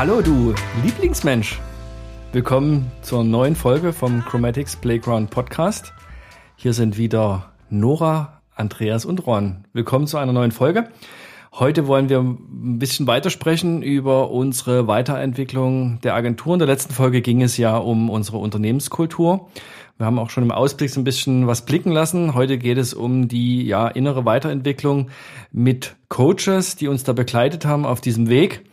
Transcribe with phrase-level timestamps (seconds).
[0.00, 1.60] Hallo du Lieblingsmensch.
[2.32, 5.92] Willkommen zur neuen Folge vom Chromatics Playground Podcast.
[6.56, 9.66] Hier sind wieder Nora, Andreas und Ron.
[9.74, 10.88] Willkommen zu einer neuen Folge.
[11.52, 16.54] Heute wollen wir ein bisschen weitersprechen über unsere Weiterentwicklung der Agentur.
[16.54, 19.50] In der letzten Folge ging es ja um unsere Unternehmenskultur.
[19.98, 22.32] Wir haben auch schon im Ausblick so ein bisschen was blicken lassen.
[22.32, 25.10] Heute geht es um die ja, innere Weiterentwicklung
[25.52, 28.64] mit Coaches, die uns da begleitet haben auf diesem Weg.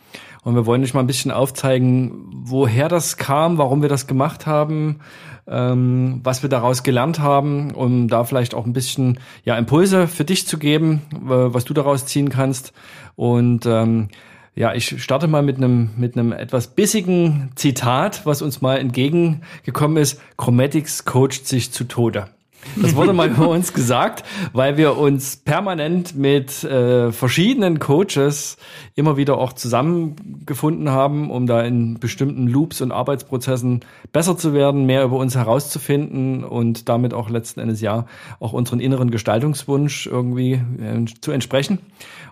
[0.47, 4.45] Und wir wollen euch mal ein bisschen aufzeigen, woher das kam, warum wir das gemacht
[4.47, 4.99] haben,
[5.45, 10.23] ähm, was wir daraus gelernt haben, um da vielleicht auch ein bisschen ja, Impulse für
[10.23, 12.71] dich zu geben, was du daraus ziehen kannst.
[13.17, 14.07] Und ähm,
[14.55, 19.97] ja, ich starte mal mit einem mit einem etwas bissigen Zitat, was uns mal entgegengekommen
[19.97, 20.21] ist.
[20.37, 22.29] Chromatics coacht sich zu Tode.
[22.75, 28.57] Das wurde mal bei uns gesagt, weil wir uns permanent mit äh, verschiedenen Coaches
[28.95, 34.85] immer wieder auch zusammengefunden haben, um da in bestimmten Loops und Arbeitsprozessen besser zu werden,
[34.85, 38.05] mehr über uns herauszufinden und damit auch letzten Endes ja
[38.39, 41.79] auch unseren inneren Gestaltungswunsch irgendwie äh, zu entsprechen.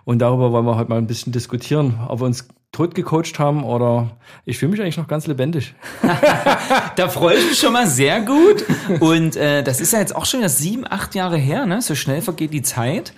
[0.04, 3.64] Und darüber wollen wir heute mal ein bisschen diskutieren, ob wir uns tot gecoacht haben
[3.64, 5.74] oder ich fühle mich eigentlich noch ganz lebendig.
[6.96, 8.64] da freue ich mich schon mal sehr gut.
[9.00, 11.80] Und äh, das ist ja jetzt auch schon wieder sieben, acht Jahre her, ne?
[11.80, 13.12] So schnell vergeht die Zeit.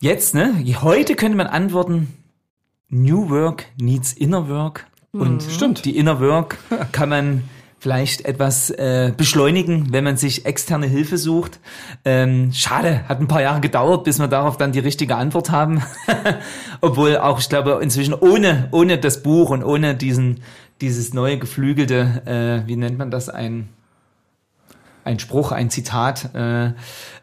[0.00, 0.52] Jetzt, ne?
[0.82, 2.12] Heute könnte man antworten,
[2.88, 4.86] New Work needs Inner Work.
[5.12, 5.50] Und mhm.
[5.50, 5.84] stimmt.
[5.84, 6.58] Die Inner Work
[6.92, 7.44] kann man
[7.84, 11.60] vielleicht etwas äh, beschleunigen, wenn man sich externe Hilfe sucht.
[12.06, 15.82] Ähm, schade, hat ein paar Jahre gedauert, bis wir darauf dann die richtige Antwort haben.
[16.80, 20.40] Obwohl auch, ich glaube, inzwischen ohne, ohne das Buch und ohne diesen,
[20.80, 22.22] dieses neue geflügelte,
[22.64, 23.68] äh, wie nennt man das, ein,
[25.04, 26.72] ein Spruch, ein Zitat, äh,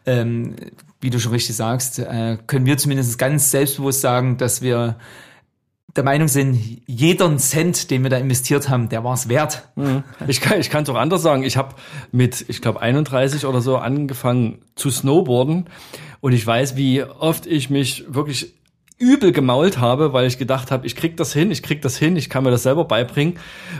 [0.06, 0.54] ähm,
[1.00, 4.94] wie du schon richtig sagst, äh, können wir zumindest ganz selbstbewusst sagen, dass wir
[5.96, 9.68] der Meinung sind, jeder Cent, den wir da investiert haben, der war es wert.
[9.76, 10.04] Mhm.
[10.26, 11.42] Ich kann ich kann es auch anders sagen.
[11.42, 11.74] Ich habe
[12.12, 15.66] mit, ich glaube, 31 oder so angefangen zu snowboarden
[16.20, 18.54] und ich weiß, wie oft ich mich wirklich
[19.02, 22.14] übel gemault habe, weil ich gedacht habe, ich krieg das hin, ich krieg das hin,
[22.14, 23.34] ich kann mir das selber beibringen.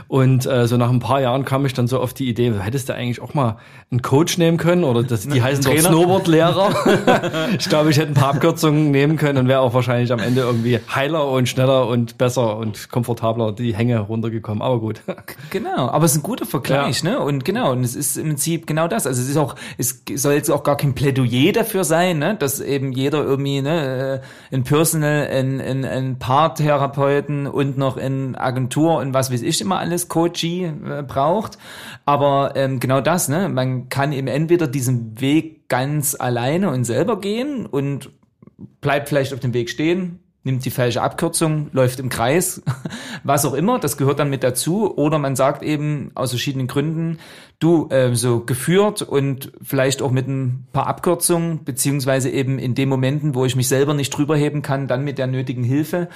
[0.09, 2.89] Und äh, so nach ein paar Jahren kam ich dann so auf die Idee, hättest
[2.89, 3.57] du eigentlich auch mal
[3.89, 7.51] einen Coach nehmen können oder das, die heißen dort Snowboard-Lehrer.
[7.57, 10.41] ich glaube, ich hätte ein paar Abkürzungen nehmen können und wäre auch wahrscheinlich am Ende
[10.41, 14.61] irgendwie heiler und schneller und besser und komfortabler die Hänge runtergekommen.
[14.61, 15.01] Aber gut.
[15.51, 17.11] Genau, aber es ist ein guter Vergleich, ja.
[17.11, 17.19] ne?
[17.19, 19.07] Und genau, und es ist im Prinzip genau das.
[19.07, 22.35] Also es ist auch, es soll jetzt auch gar kein Plädoyer dafür sein, ne?
[22.37, 28.35] Dass eben jeder irgendwie ne, äh, ein Personal in, in, in Paartherapeuten und noch in
[28.35, 31.57] Agentur und was weiß ich immer alles Coachie äh, braucht.
[32.05, 33.49] Aber ähm, genau das, ne?
[33.49, 38.11] Man kann eben entweder diesen Weg ganz alleine und selber gehen und
[38.81, 42.61] bleibt vielleicht auf dem Weg stehen, nimmt die falsche Abkürzung, läuft im Kreis,
[43.23, 44.95] was auch immer, das gehört dann mit dazu.
[44.97, 47.19] Oder man sagt eben aus verschiedenen Gründen,
[47.59, 52.89] du, äh, so geführt und vielleicht auch mit ein paar Abkürzungen, beziehungsweise eben in den
[52.89, 56.09] Momenten, wo ich mich selber nicht drüber heben kann, dann mit der nötigen Hilfe.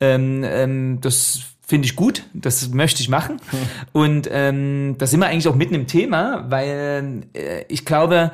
[0.00, 3.40] Ähm, ähm, das finde ich gut, das möchte ich machen.
[3.92, 8.32] Und ähm, da sind wir eigentlich auch mitten im Thema, weil äh, ich glaube,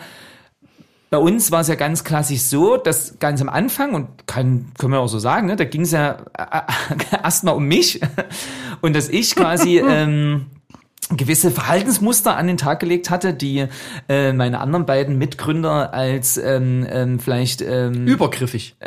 [1.09, 4.93] bei uns war es ja ganz klassisch so, dass ganz am Anfang, und kann, können
[4.93, 8.01] wir auch so sagen, ne, da ging es ja äh, äh erstmal um mich
[8.81, 10.47] und dass ich quasi ähm,
[11.11, 13.67] gewisse Verhaltensmuster an den Tag gelegt hatte, die
[14.09, 18.77] äh, meine anderen beiden Mitgründer als ähm, ähm, vielleicht ähm, übergriffig.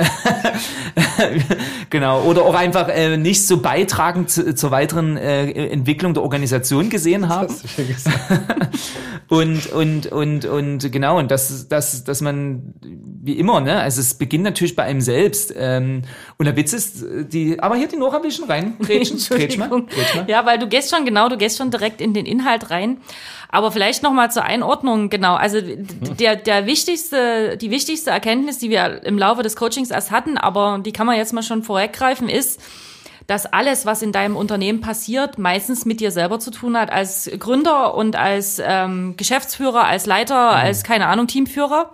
[1.90, 6.90] Genau oder auch einfach äh, nicht so beitragend zu, zur weiteren äh, Entwicklung der Organisation
[6.90, 7.54] gesehen haben.
[9.28, 14.16] und und und und genau und das das dass man wie immer ne also es
[14.16, 16.04] beginnt natürlich bei einem selbst ähm,
[16.38, 19.88] und der Witz ist die aber hier die Nora will schon rein Gretchen, Gretchen,
[20.28, 22.98] ja weil du gehst schon genau du gehst schon direkt in in den Inhalt rein.
[23.50, 25.36] Aber vielleicht noch mal zur Einordnung, genau.
[25.36, 30.38] Also der, der wichtigste, die wichtigste Erkenntnis, die wir im Laufe des Coachings erst hatten,
[30.38, 32.62] aber die kann man jetzt mal schon vorweggreifen, ist,
[33.26, 37.30] dass alles, was in deinem Unternehmen passiert, meistens mit dir selber zu tun hat, als
[37.38, 40.58] Gründer und als ähm, Geschäftsführer, als Leiter, mhm.
[40.58, 41.92] als, keine Ahnung, Teamführer.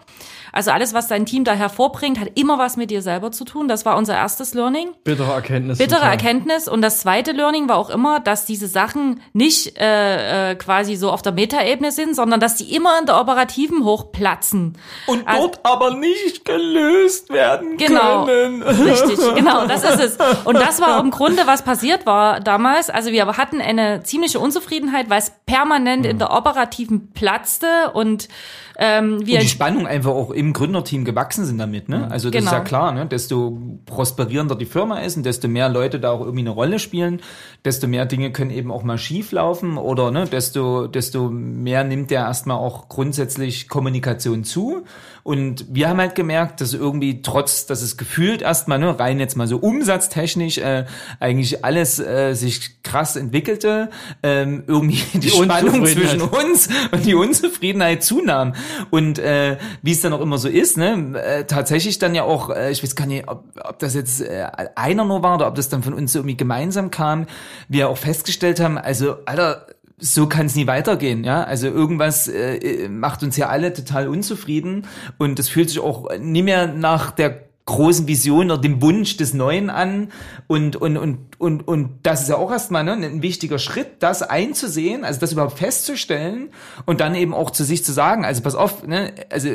[0.56, 3.68] Also alles, was dein Team da hervorbringt, hat immer was mit dir selber zu tun.
[3.68, 4.96] Das war unser erstes Learning.
[5.04, 5.80] Bittere Erkenntnis.
[5.80, 6.12] Bittere total.
[6.12, 6.70] Erkenntnis.
[6.70, 11.12] Und das zweite Learning war auch immer, dass diese Sachen nicht äh, äh, quasi so
[11.12, 14.78] auf der Metaebene sind, sondern dass die immer in der operativen hochplatzen.
[15.08, 18.64] Und also, dort aber nicht gelöst werden genau, können.
[18.64, 20.18] Richtig, genau, das ist es.
[20.46, 22.90] Und das war im Grunde, was passiert war damals.
[22.90, 28.30] Also wir hatten eine ziemliche Unzufriedenheit, weil es permanent in der operativen platzte und
[28.78, 32.10] ähm, wir und die Spannung einfach auch im Gründerteam gewachsen sind damit, ne?
[32.10, 32.46] Also das genau.
[32.46, 32.68] ist ja genau.
[32.68, 33.06] klar, ne?
[33.06, 37.22] Desto prosperierender die Firma ist und desto mehr Leute da auch irgendwie eine Rolle spielen,
[37.64, 42.12] desto mehr Dinge können eben auch mal schief laufen oder ne, desto, desto mehr nimmt
[42.12, 44.84] der erstmal auch grundsätzlich Kommunikation zu.
[45.26, 49.36] Und wir haben halt gemerkt, dass irgendwie trotz, dass es gefühlt erstmal, ne, rein jetzt
[49.36, 50.86] mal so umsatztechnisch, äh,
[51.20, 53.90] eigentlich alles äh, sich krass entwickelte,
[54.22, 58.54] ähm, irgendwie die, die Spannung zwischen uns und die Unzufriedenheit zunahm.
[58.92, 62.52] Und äh, wie es dann auch immer so ist, ne, äh, tatsächlich dann ja auch,
[62.52, 64.46] äh, ich weiß gar nicht, ob, ob das jetzt äh,
[64.76, 67.26] einer nur war oder ob das dann von uns irgendwie gemeinsam kam,
[67.68, 69.66] wir auch festgestellt haben, also, Alter,
[69.98, 71.44] so kann es nie weitergehen, ja.
[71.44, 74.88] Also irgendwas äh, macht uns ja alle total unzufrieden
[75.18, 79.34] und das fühlt sich auch nie mehr nach der großen Vision oder dem Wunsch des
[79.34, 80.10] Neuen an
[80.48, 84.22] und und und und und das ist ja auch erstmal ne, ein wichtiger Schritt, das
[84.22, 86.50] einzusehen, also das überhaupt festzustellen
[86.86, 89.50] und dann eben auch zu sich zu sagen, also pass auf, ne, also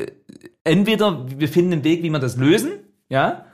[0.64, 2.72] entweder wir finden einen Weg, wie wir das lösen,
[3.08, 3.44] ja,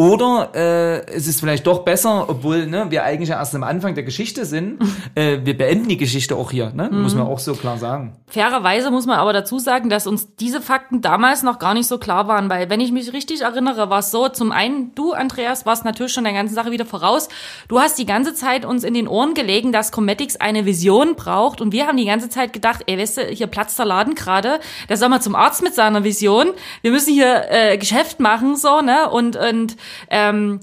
[0.00, 3.94] oder äh, es ist vielleicht doch besser, obwohl ne, wir eigentlich ja erst am Anfang
[3.94, 4.78] der Geschichte sind.
[5.14, 6.88] äh, wir beenden die Geschichte auch hier, ne?
[6.90, 7.02] Mhm.
[7.02, 8.16] muss man auch so klar sagen.
[8.26, 11.98] Fairerweise muss man aber dazu sagen, dass uns diese Fakten damals noch gar nicht so
[11.98, 15.66] klar waren, weil wenn ich mich richtig erinnere, war es so, zum einen, du, Andreas,
[15.66, 17.28] warst natürlich schon der ganzen Sache wieder voraus.
[17.68, 21.60] Du hast die ganze Zeit uns in den Ohren gelegen, dass Cometics eine Vision braucht
[21.60, 24.60] und wir haben die ganze Zeit gedacht, ey, weißt du, hier platzt der Laden gerade,
[24.88, 26.52] der soll mal zum Arzt mit seiner Vision.
[26.80, 29.10] Wir müssen hier äh, Geschäft machen, so, ne?
[29.10, 29.76] Und, und
[30.10, 30.60] ähm,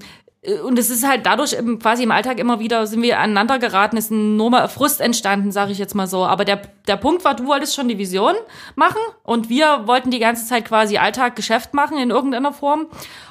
[0.63, 3.97] und es ist halt dadurch im, quasi im Alltag immer wieder sind wir aneinander geraten,
[3.97, 6.25] ist ein enormer Frust entstanden, sage ich jetzt mal so.
[6.25, 8.33] Aber der, der Punkt war, du wolltest schon die Vision
[8.75, 12.85] machen und wir wollten die ganze Zeit quasi Alltag Geschäft machen in irgendeiner Form.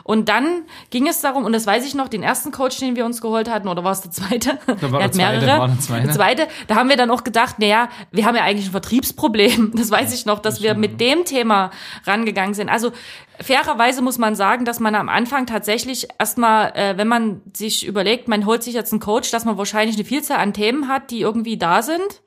[0.05, 3.05] Und dann ging es darum, und das weiß ich noch, den ersten Coach, den wir
[3.05, 4.59] uns geholt hatten, oder war es der zweite?
[4.81, 5.41] Da war er hat mehrere.
[5.41, 6.07] Zweite, war der zweite.
[6.07, 9.73] Der zweite, da haben wir dann auch gedacht, naja, wir haben ja eigentlich ein Vertriebsproblem.
[9.87, 11.71] Das weiß ich noch, dass wir mit dem Thema
[12.07, 12.69] rangegangen sind.
[12.69, 12.93] Also
[13.41, 18.29] fairerweise muss man sagen, dass man am Anfang tatsächlich erstmal, äh, wenn man sich überlegt,
[18.29, 21.21] man holt sich jetzt einen Coach, dass man wahrscheinlich eine Vielzahl an Themen hat, die
[21.21, 22.23] irgendwie da sind.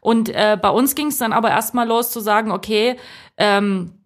[0.00, 2.96] Und äh, bei uns ging es dann aber erstmal los zu sagen, okay,
[3.36, 3.98] ähm,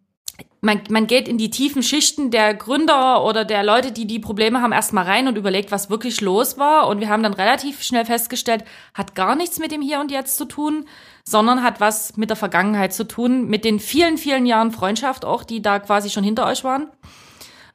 [0.60, 4.62] man, man geht in die tiefen Schichten der Gründer oder der Leute, die die Probleme
[4.62, 6.86] haben, erstmal rein und überlegt, was wirklich los war.
[6.86, 8.64] Und wir haben dann relativ schnell festgestellt,
[8.94, 10.86] hat gar nichts mit dem Hier und Jetzt zu tun,
[11.24, 15.44] sondern hat was mit der Vergangenheit zu tun, mit den vielen, vielen Jahren Freundschaft auch,
[15.44, 16.88] die da quasi schon hinter euch waren.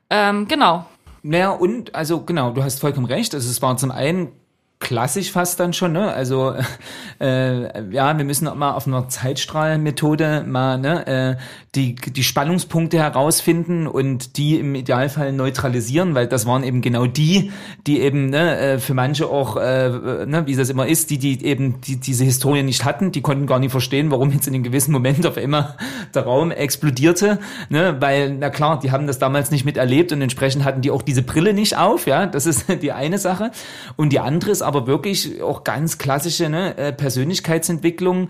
[0.10, 0.86] Ähm, genau.
[1.24, 3.34] Naja, und, also genau, du hast vollkommen recht.
[3.34, 4.32] Also es war zum einen
[4.80, 6.14] klassisch fast dann schon, ne?
[6.14, 6.54] Also
[7.20, 11.36] äh, ja, wir müssen auch mal auf einer Zeitstrahlmethode mal ne, äh,
[11.74, 17.52] die, die Spannungspunkte herausfinden und die im Idealfall neutralisieren, weil das waren eben genau die,
[17.88, 21.44] die eben ne, äh, für manche auch, äh, ne, wie das immer ist, die, die
[21.44, 24.64] eben die, diese Historie nicht hatten, die konnten gar nicht verstehen, warum jetzt in einem
[24.64, 25.76] gewissen Moment auf immer
[26.14, 27.40] der Raum explodierte,
[27.70, 27.98] ne?
[28.00, 31.24] Weil, na klar, die haben das damals nicht miterlebt und entsprechend hatten die auch diese
[31.24, 33.52] Brille nicht auf, ja, das ist die eine Sache.
[33.96, 38.28] Und die andere ist aber wirklich auch ganz klassische ne, äh, Persönlichkeitsentwicklung,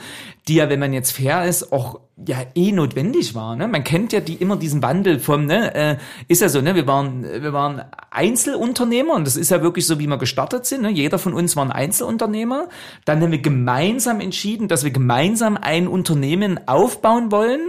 [0.48, 3.56] die ja, wenn man jetzt fair ist, auch ja eh notwendig war.
[3.56, 3.68] Ne?
[3.68, 5.98] Man kennt ja die immer diesen Wandel vom, ne, äh,
[6.28, 7.81] ist ja so, ne, wir waren, wir waren
[8.12, 10.84] Einzelunternehmer und das ist ja wirklich so, wie wir gestartet sind.
[10.84, 10.92] Ne?
[10.92, 12.69] Jeder von uns war ein Einzelunternehmer.
[13.06, 17.62] Dann haben wir gemeinsam entschieden, dass wir gemeinsam ein Unternehmen aufbauen wollen,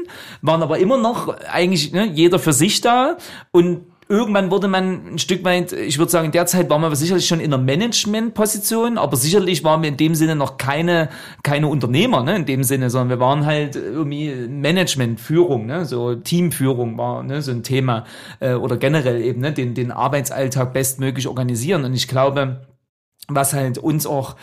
[0.42, 3.16] waren aber immer noch eigentlich ne, jeder für sich da
[3.50, 6.94] und irgendwann wurde man ein Stück weit, ich würde sagen, in der Zeit waren wir
[6.96, 11.10] sicherlich schon in einer Management-Position, aber sicherlich waren wir in dem Sinne noch keine,
[11.42, 16.14] keine Unternehmer, ne, in dem Sinne, sondern wir waren halt irgendwie Management, Führung, ne, so
[16.14, 18.04] Teamführung war, ne, so ein Thema,
[18.40, 21.84] äh, oder generell eben, ne, den, den Arbeitsalltag bestmöglich organisieren.
[21.84, 22.66] Und ich glaube,
[23.28, 24.36] was halt uns auch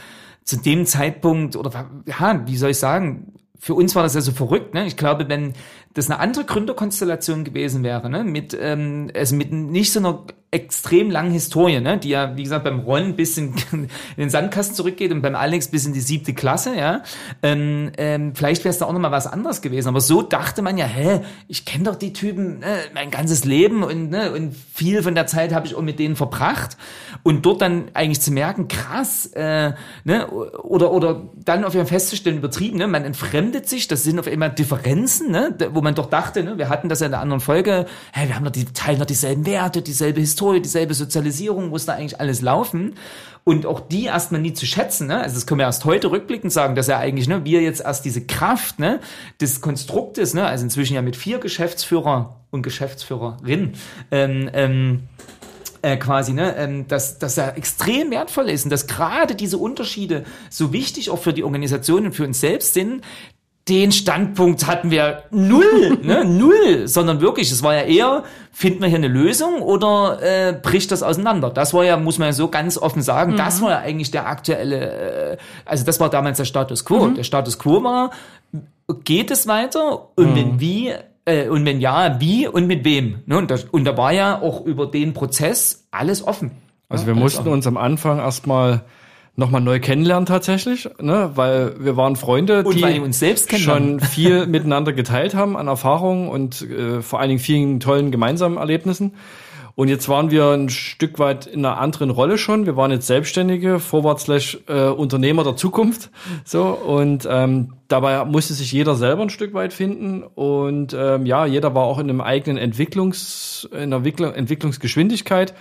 [0.44, 4.32] zu dem Zeitpunkt, oder ja, wie soll ich sagen, für uns war das ja so
[4.32, 4.76] verrückt.
[4.76, 4.86] Ne?
[4.86, 5.54] Ich glaube, wenn
[5.96, 8.24] das eine andere Gründerkonstellation gewesen wäre, ne?
[8.24, 11.98] mit, ähm, also mit nicht so einer extrem langen Historie, ne?
[11.98, 15.68] die ja, wie gesagt, beim Ron bis in, in den Sandkasten zurückgeht und beim Alex
[15.68, 17.04] bis in die siebte Klasse, ja.
[17.44, 19.90] Ähm, ähm, vielleicht wäre es da auch nochmal was anderes gewesen.
[19.90, 23.84] Aber so dachte man ja, hä, ich kenne doch die Typen ne, mein ganzes Leben
[23.84, 26.78] und, ne, und viel von der Zeit habe ich auch mit denen verbracht.
[27.24, 29.74] Und dort dann eigentlich zu merken, krass, äh,
[30.06, 34.28] ne, oder, oder dann auf einmal festzustellen, übertrieben, ne, man entfremdet sich, das sind auf
[34.28, 37.40] einmal Differenzen, ne, wo man doch dachte, ne, wir hatten das ja in der anderen
[37.40, 41.86] Folge, hey, wir haben doch die, teilen doch dieselben Werte, dieselbe Historie, dieselbe Sozialisierung, muss
[41.86, 42.96] da eigentlich alles laufen.
[43.46, 45.22] Und auch die erstmal nie zu schätzen, ne?
[45.22, 48.04] Also das können wir erst heute rückblickend sagen, dass ja eigentlich, ne, wir jetzt erst
[48.04, 49.00] diese Kraft, ne,
[49.40, 53.74] des Konstruktes, ne, also inzwischen ja mit vier Geschäftsführer und Geschäftsführerin,
[54.12, 55.04] ähm, ähm,
[55.84, 60.24] äh, quasi, ne, ähm, dass, dass er extrem wertvoll ist und dass gerade diese Unterschiede
[60.50, 63.04] so wichtig auch für die Organisation und für uns selbst sind,
[63.68, 68.88] den Standpunkt hatten wir null, ne, null, sondern wirklich, es war ja eher, finden wir
[68.90, 71.50] hier eine Lösung oder äh, bricht das auseinander?
[71.50, 73.38] Das war ja, muss man ja so ganz offen sagen, mhm.
[73.38, 77.08] das war ja eigentlich der aktuelle, äh, also das war damals der Status quo.
[77.08, 77.16] Mhm.
[77.16, 78.12] Der Status quo war,
[79.04, 80.36] geht es weiter und mhm.
[80.36, 80.94] wenn wie,
[81.26, 83.24] äh, und wenn ja, wie und mit wem?
[83.26, 83.40] Ne?
[83.40, 86.52] Und, das, und da war ja auch über den Prozess alles offen.
[86.88, 87.52] Also wir mussten offen.
[87.54, 88.84] uns am Anfang erstmal
[89.36, 91.32] nochmal neu kennenlernen tatsächlich, ne?
[91.36, 96.30] weil wir waren Freunde, und die uns selbst schon viel miteinander geteilt haben an Erfahrungen
[96.30, 99.14] und äh, vor allen Dingen vielen tollen gemeinsamen Erlebnissen.
[99.76, 102.66] Und jetzt waren wir ein Stück weit in einer anderen Rolle schon.
[102.66, 106.12] Wir waren jetzt Selbstständige, Vorwärts slash äh, Unternehmer der Zukunft.
[106.46, 110.24] So und ähm, dabei musste sich jeder selber ein Stück weit finden.
[110.24, 115.54] Und ähm, ja, jeder war auch in einem eigenen Entwicklungs, in einer Entwicklungsgeschwindigkeit.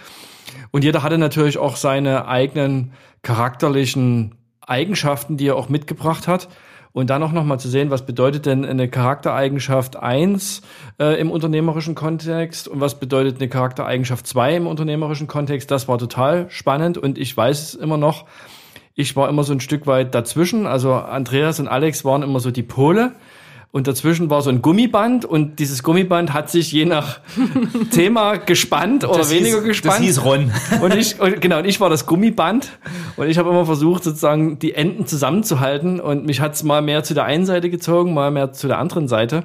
[0.70, 6.48] Und jeder hatte natürlich auch seine eigenen charakterlichen Eigenschaften, die er auch mitgebracht hat.
[6.92, 10.62] Und dann auch nochmal zu sehen, was bedeutet denn eine Charaktereigenschaft eins
[11.00, 15.72] äh, im unternehmerischen Kontext und was bedeutet eine Charaktereigenschaft zwei im unternehmerischen Kontext.
[15.72, 18.26] Das war total spannend und ich weiß es immer noch,
[18.94, 20.68] ich war immer so ein Stück weit dazwischen.
[20.68, 23.10] Also Andreas und Alex waren immer so die Pole
[23.74, 27.18] und dazwischen war so ein Gummiband und dieses Gummiband hat sich je nach
[27.90, 29.98] Thema gespannt oder das weniger hieß, gespannt.
[29.98, 30.52] Das hieß Ron.
[30.80, 32.70] Und ich, und, genau, und ich war das Gummiband
[33.16, 37.14] und ich habe immer versucht, sozusagen die Enden zusammenzuhalten und mich hat's mal mehr zu
[37.14, 39.42] der einen Seite gezogen, mal mehr zu der anderen Seite.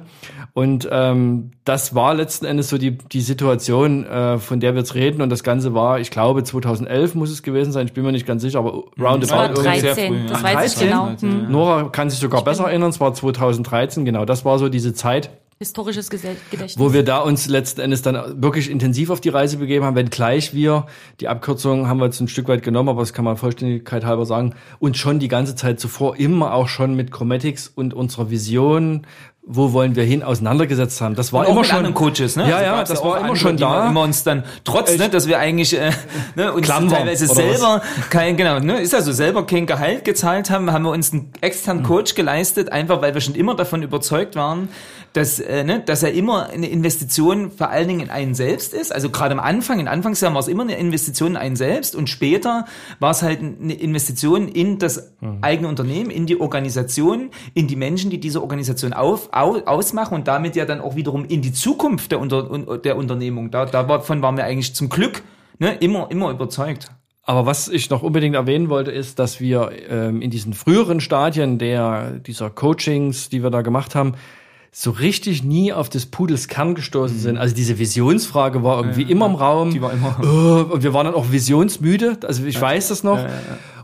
[0.52, 4.94] Und ähm, das war letzten Endes so die, die Situation, äh, von der wir jetzt
[4.94, 5.22] reden.
[5.22, 7.86] Und das Ganze war, ich glaube, 2011 muss es gewesen sein.
[7.86, 9.18] Ich bin mir nicht ganz sicher, aber roundabout.
[9.18, 11.10] Das war 13, das weiß ich genau.
[11.20, 11.50] Hm.
[11.50, 12.90] Nora kann sich sogar besser erinnern.
[12.90, 14.24] Es war 2013, genau.
[14.24, 15.30] Das war so diese Zeit.
[15.62, 16.78] Historisches Gedächtnis.
[16.78, 20.54] Wo wir da uns letzten Endes dann wirklich intensiv auf die Reise begeben haben, wenngleich
[20.54, 20.86] wir,
[21.20, 24.24] die Abkürzung haben wir jetzt ein Stück weit genommen, aber das kann man Vollständigkeit halber
[24.24, 29.06] sagen, uns schon die ganze Zeit zuvor immer auch schon mit Chromatics und unserer Vision,
[29.42, 31.14] wo wollen wir hin, auseinandergesetzt haben.
[31.14, 32.48] Das war und immer schon anderen Coaches, ne?
[32.48, 33.88] Ja, also ja, das war immer andere, schon da.
[33.88, 35.92] Immer uns dann trotz, ne, dass wir eigentlich äh,
[36.36, 38.08] ne, uns Klammer, teilweise selber was?
[38.10, 41.82] kein genau, ne, ist also selber kein Gehalt gezahlt haben, haben wir uns einen externen
[41.82, 41.88] hm.
[41.88, 44.68] Coach geleistet, einfach weil wir schon immer davon überzeugt waren,
[45.12, 48.94] dass, äh, ne, dass er immer eine Investition vor allen Dingen in einen selbst ist.
[48.94, 52.08] Also gerade am Anfang, in Anfangsjahren war es immer eine Investition in einen selbst und
[52.08, 52.66] später
[53.00, 55.38] war es halt eine Investition in das mhm.
[55.40, 60.28] eigene Unternehmen, in die Organisation, in die Menschen, die diese Organisation auf, au, ausmachen und
[60.28, 63.50] damit ja dann auch wiederum in die Zukunft der, Unter, der Unternehmung.
[63.50, 65.22] Da, davon waren wir eigentlich zum Glück
[65.58, 66.90] ne, immer, immer überzeugt.
[67.22, 71.58] Aber was ich noch unbedingt erwähnen wollte, ist, dass wir ähm, in diesen früheren Stadien
[71.58, 74.14] der dieser Coachings, die wir da gemacht haben,
[74.72, 77.20] so richtig nie auf des Pudels Kern gestoßen mhm.
[77.20, 77.38] sind.
[77.38, 79.70] Also diese Visionsfrage war irgendwie ja, immer im Raum.
[79.72, 80.16] Die war immer.
[80.22, 82.18] Oh, und wir waren dann auch visionsmüde.
[82.26, 82.60] Also ich ja.
[82.60, 83.18] weiß das noch.
[83.18, 83.28] Ja,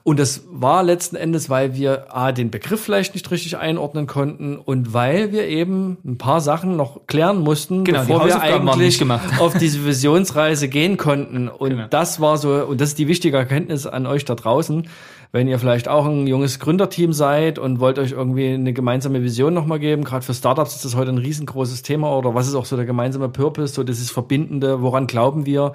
[0.07, 4.57] und das war letzten Endes, weil wir A, den Begriff vielleicht nicht richtig einordnen konnten
[4.57, 9.03] und weil wir eben ein paar Sachen noch klären mussten, genau, bevor wir eigentlich
[9.41, 11.49] auf diese Visionsreise gehen konnten.
[11.49, 11.87] Und genau.
[11.91, 14.87] das war so, und das ist die wichtige Erkenntnis an euch da draußen
[15.33, 19.55] wenn ihr vielleicht auch ein junges Gründerteam seid und wollt euch irgendwie eine gemeinsame Vision
[19.55, 22.65] nochmal geben, gerade für Startups ist das heute ein riesengroßes Thema oder was ist auch
[22.65, 25.75] so der gemeinsame Purpose, so dieses Verbindende, woran glauben wir?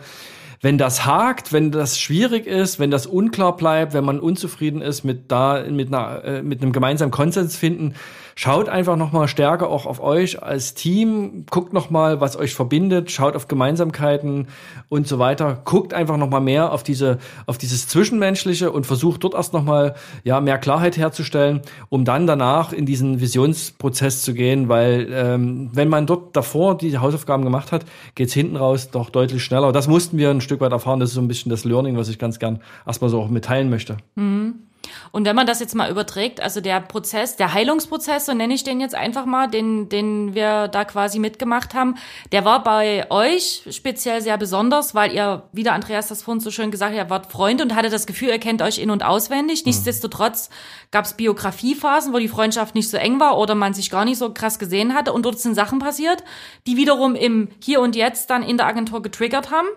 [0.64, 5.04] Wenn das hakt, wenn das schwierig ist, wenn das unklar bleibt, wenn man unzufrieden ist
[5.04, 7.96] mit da mit einer äh, mit einem gemeinsamen Konsens finden,
[8.36, 13.36] Schaut einfach nochmal stärker auch auf euch als Team, guckt nochmal, was euch verbindet, schaut
[13.36, 14.48] auf Gemeinsamkeiten
[14.90, 15.62] und so weiter.
[15.66, 20.40] Guckt einfach nochmal mehr auf diese, auf dieses Zwischenmenschliche und versucht dort erst nochmal, ja,
[20.40, 26.06] mehr Klarheit herzustellen, um dann danach in diesen Visionsprozess zu gehen, weil, ähm, wenn man
[26.06, 27.86] dort davor die Hausaufgaben gemacht hat,
[28.16, 29.72] geht's hinten raus doch deutlich schneller.
[29.72, 31.00] Das mussten wir ein Stück weit erfahren.
[31.00, 33.70] Das ist so ein bisschen das Learning, was ich ganz gern erstmal so auch mitteilen
[33.70, 33.98] möchte.
[34.16, 34.71] Mhm.
[35.12, 38.64] Und wenn man das jetzt mal überträgt, also der Prozess, der Heilungsprozess, so nenne ich
[38.64, 41.96] den jetzt einfach mal, den, den wir da quasi mitgemacht haben,
[42.32, 46.52] der war bei euch speziell sehr besonders, weil ihr, wie der Andreas das vorhin so
[46.52, 49.04] schön gesagt hat, ihr wart Freunde und hatte das Gefühl, ihr kennt euch in- und
[49.04, 49.62] auswendig.
[49.62, 49.70] Mhm.
[49.70, 50.50] Nichtsdestotrotz
[50.92, 54.18] gab es Biografiephasen, wo die Freundschaft nicht so eng war oder man sich gar nicht
[54.18, 56.24] so krass gesehen hatte und dort sind Sachen passiert,
[56.68, 59.68] die wiederum im Hier und Jetzt dann in der Agentur getriggert haben.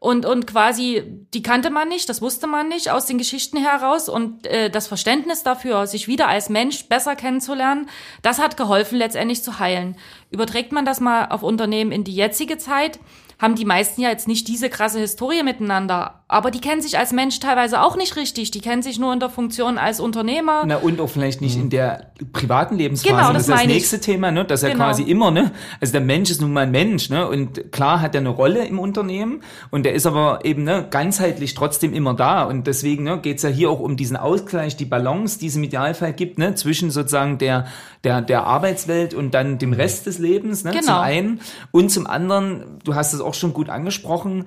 [0.00, 1.02] Und, und quasi,
[1.34, 4.08] die kannte man nicht, das wusste man nicht aus den Geschichten heraus.
[4.08, 7.88] Und äh, das Verständnis dafür, sich wieder als Mensch besser kennenzulernen,
[8.22, 9.96] das hat geholfen, letztendlich zu heilen.
[10.30, 13.00] Überträgt man das mal auf Unternehmen in die jetzige Zeit,
[13.40, 16.17] haben die meisten ja jetzt nicht diese krasse Historie miteinander.
[16.30, 18.50] Aber die kennen sich als Mensch teilweise auch nicht richtig.
[18.50, 20.64] Die kennen sich nur in der Funktion als Unternehmer.
[20.66, 23.14] Na, und auch vielleicht nicht in der privaten Lebensphase.
[23.14, 24.02] Genau, das, das ist das nächste ich.
[24.02, 24.44] Thema, ne?
[24.44, 24.84] Das ist genau.
[24.84, 25.52] quasi immer, ne?
[25.80, 27.26] Also der Mensch ist nun mal ein Mensch, ne?
[27.26, 31.54] Und klar hat er eine Rolle im Unternehmen und der ist aber eben, ne, ganzheitlich
[31.54, 32.42] trotzdem immer da.
[32.44, 35.64] Und deswegen, ne, geht's ja hier auch um diesen Ausgleich, die Balance, die es im
[35.64, 36.54] Idealfall gibt, ne?
[36.54, 37.68] Zwischen sozusagen der,
[38.04, 40.72] der, der Arbeitswelt und dann dem Rest des Lebens, ne?
[40.72, 40.84] Genau.
[40.84, 41.40] Zum einen.
[41.70, 44.44] Und zum anderen, du hast es auch schon gut angesprochen,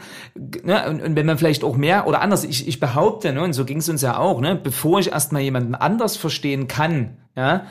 [0.64, 0.88] ne?
[0.88, 2.44] Und, und wenn man vielleicht auch auch mehr oder anders.
[2.44, 5.42] Ich, ich behaupte, ne, und so ging es uns ja auch, ne, bevor ich erstmal
[5.42, 7.66] jemanden anders verstehen kann, ja,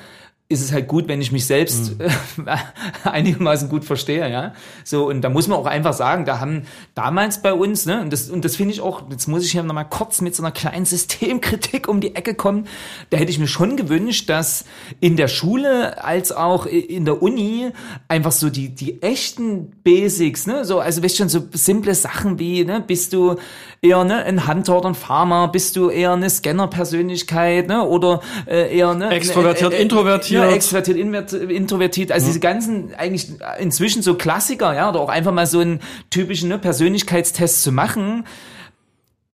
[0.50, 2.48] ist es halt gut, wenn ich mich selbst mhm.
[3.04, 4.52] einigermaßen gut verstehe, ja.
[4.82, 6.64] So, und da muss man auch einfach sagen, da haben
[6.96, 9.62] damals bei uns, ne, und das, und das finde ich auch, jetzt muss ich hier
[9.62, 12.66] nochmal kurz mit so einer kleinen Systemkritik um die Ecke kommen.
[13.10, 14.64] Da hätte ich mir schon gewünscht, dass
[14.98, 17.70] in der Schule als auch in der Uni
[18.08, 22.64] einfach so die, die echten Basics, ne, so, also weißt schon, so simple Sachen wie,
[22.64, 23.36] ne, bist du
[23.82, 28.76] eher, ne, ein Hunter oder ein Farmer, bist du eher eine Scanner-Persönlichkeit, ne, oder äh,
[28.76, 30.98] eher, ne, extrovertiert, äh, äh, introvertiert, ja, extrovertiert,
[31.32, 32.28] introvertiert, also mhm.
[32.28, 33.28] diese ganzen eigentlich
[33.58, 35.80] inzwischen so Klassiker, ja, oder auch einfach mal so einen
[36.10, 38.24] typischen ne, Persönlichkeitstest zu machen,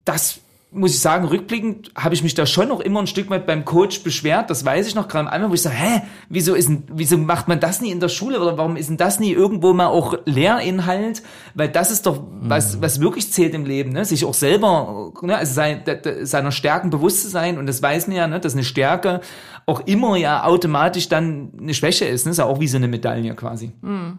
[0.05, 0.41] das
[0.77, 3.65] muss ich sagen, rückblickend habe ich mich da schon noch immer ein Stück weit beim
[3.65, 4.51] Coach beschwert.
[4.51, 7.49] Das weiß ich noch gerade einmal, wo ich sage, hä, wieso ist denn, wieso macht
[7.49, 10.15] man das nie in der Schule oder warum ist denn das nie irgendwo mal auch
[10.27, 11.23] Lehrinhalt?
[11.55, 12.83] Weil das ist doch was, mhm.
[12.83, 14.05] was wirklich zählt im Leben, ne?
[14.05, 15.37] Sich auch selber, ne?
[15.37, 15.83] also sein,
[16.23, 18.39] seiner Stärken bewusst zu sein und das weiß man ja, ne?
[18.39, 19.21] Dass eine Stärke
[19.65, 22.33] auch immer ja automatisch dann eine Schwäche ist, ne?
[22.33, 23.73] Ist ja auch wie so eine Medaille quasi.
[23.81, 24.19] Mhm.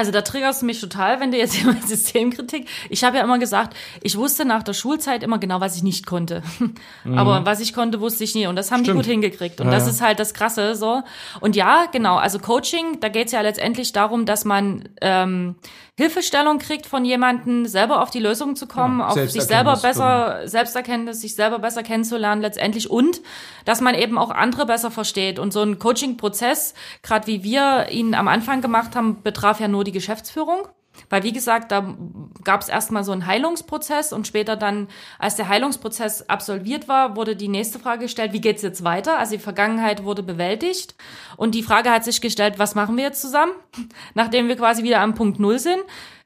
[0.00, 2.66] Also da triggerst du mich total, wenn du jetzt immer Systemkritik.
[2.88, 6.06] Ich habe ja immer gesagt, ich wusste nach der Schulzeit immer genau, was ich nicht
[6.06, 6.42] konnte.
[7.04, 7.16] Mhm.
[7.18, 8.46] Aber was ich konnte, wusste ich nie.
[8.46, 8.98] Und das haben Stimmt.
[8.98, 9.60] die gut hingekriegt.
[9.60, 11.02] Und ja, das ist halt das Krasse so.
[11.40, 15.56] Und ja, genau, also Coaching, da geht's ja letztendlich darum, dass man ähm,
[16.00, 20.48] Hilfestellung kriegt von jemandem, selber auf die Lösung zu kommen, ja, auf sich selber besser,
[20.48, 23.20] Selbsterkenntnis, sich selber besser kennenzulernen letztendlich und
[23.66, 25.38] dass man eben auch andere besser versteht.
[25.38, 29.84] Und so ein Coaching-Prozess, gerade wie wir ihn am Anfang gemacht haben, betraf ja nur
[29.84, 30.68] die Geschäftsführung.
[31.08, 31.96] Weil, wie gesagt, da
[32.44, 37.36] gab es erstmal so einen Heilungsprozess und später dann, als der Heilungsprozess absolviert war, wurde
[37.36, 39.18] die nächste Frage gestellt, wie geht's jetzt weiter?
[39.18, 40.94] Also die Vergangenheit wurde bewältigt
[41.36, 43.52] und die Frage hat sich gestellt, was machen wir jetzt zusammen,
[44.14, 45.82] nachdem wir quasi wieder am Punkt Null sind.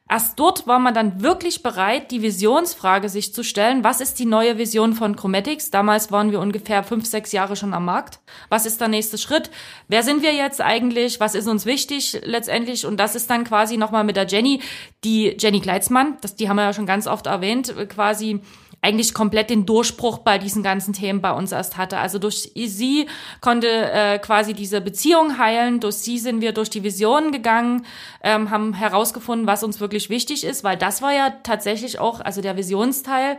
[0.07, 3.85] Erst dort war man dann wirklich bereit, die Visionsfrage sich zu stellen.
[3.85, 5.71] Was ist die neue Vision von Chromatics?
[5.71, 8.21] Damals waren wir ungefähr fünf, sechs Jahre schon am Markt.
[8.51, 9.51] Was ist der nächste Schritt?
[9.89, 11.21] Wer sind wir jetzt eigentlich?
[11.21, 12.85] Was ist uns wichtig letztendlich?
[12.85, 14.61] Und das ist dann quasi nochmal mit der Jenny,
[15.05, 18.41] die Jenny Kleitzmann, das, die haben wir ja schon ganz oft erwähnt, quasi
[18.85, 21.97] eigentlich komplett den Durchbruch bei diesen ganzen Themen bei uns erst hatte.
[21.97, 23.07] Also durch sie
[23.41, 27.87] konnte äh, quasi diese Beziehung heilen, durch sie sind wir durch die Visionen gegangen,
[28.23, 32.43] ähm, haben herausgefunden, was uns wirklich wichtig ist, weil das war ja tatsächlich auch, also
[32.43, 33.39] der Visionsteil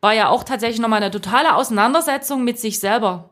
[0.00, 3.30] war ja auch tatsächlich nochmal eine totale Auseinandersetzung mit sich selber.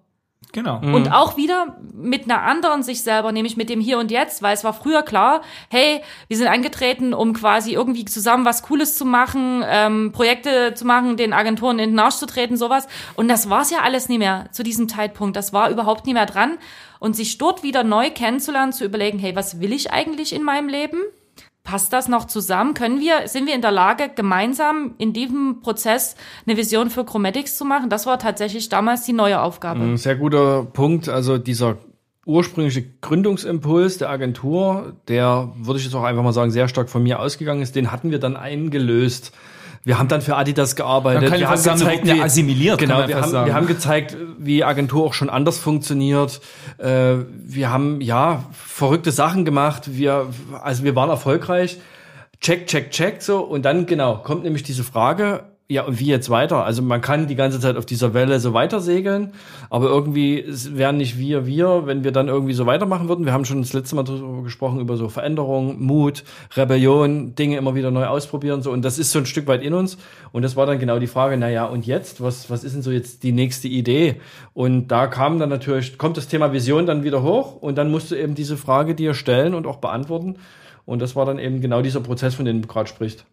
[0.53, 0.81] Genau.
[0.81, 0.95] Mhm.
[0.95, 4.53] Und auch wieder mit einer anderen sich selber, nämlich mit dem Hier und Jetzt, weil
[4.55, 9.07] es war früher klar, hey, wir sind angetreten, um quasi irgendwie zusammen was Cooles zu
[9.07, 12.87] machen, ähm, Projekte zu machen, den Agenturen in den Arsch zu treten, sowas.
[13.15, 15.37] Und das war's ja alles nie mehr zu diesem Zeitpunkt.
[15.37, 16.59] Das war überhaupt nie mehr dran.
[16.99, 20.69] Und sich dort wieder neu kennenzulernen, zu überlegen, hey, was will ich eigentlich in meinem
[20.69, 20.99] Leben?
[21.65, 22.75] Passt das noch zusammen?
[22.75, 27.57] Können wir, sind wir in der Lage, gemeinsam in diesem Prozess eine Vision für Chromatics
[27.57, 27.89] zu machen?
[27.89, 29.97] Das war tatsächlich damals die neue Aufgabe.
[29.97, 31.09] Sehr guter Punkt.
[31.09, 31.79] Also dieser
[32.27, 37.03] ursprüngliche Gründungsimpuls der Agentur, der, würde ich jetzt auch einfach mal sagen, sehr stark von
[37.03, 39.33] mir ausgegangen ist, den hatten wir dann eingelöst.
[39.85, 41.33] Wir haben dann für Adidas gearbeitet.
[41.33, 42.79] Wir haben gezeigt, wie, assimiliert.
[42.79, 46.41] Genau, wir haben, wir haben gezeigt, wie Agentur auch schon anders funktioniert.
[46.79, 49.97] Äh, wir haben ja verrückte Sachen gemacht.
[49.97, 50.29] Wir,
[50.63, 51.81] also wir waren erfolgreich.
[52.41, 56.31] Check, check, check so und dann genau kommt nämlich diese Frage ja, und wie jetzt
[56.31, 56.65] weiter?
[56.65, 59.33] Also man kann die ganze Zeit auf dieser Welle so weiter segeln,
[59.71, 63.25] aber irgendwie wären nicht wir wir, wenn wir dann irgendwie so weitermachen würden.
[63.25, 67.75] Wir haben schon das letzte Mal darüber gesprochen, über so Veränderung, Mut, Rebellion, Dinge immer
[67.75, 69.97] wieder neu ausprobieren so und das ist so ein Stück weit in uns
[70.33, 72.83] und das war dann genau die Frage, na ja, und jetzt, was, was ist denn
[72.83, 74.17] so jetzt die nächste Idee?
[74.53, 78.11] Und da kam dann natürlich, kommt das Thema Vision dann wieder hoch und dann musst
[78.11, 80.37] du eben diese Frage dir stellen und auch beantworten
[80.85, 83.25] und das war dann eben genau dieser Prozess, von dem du gerade sprichst.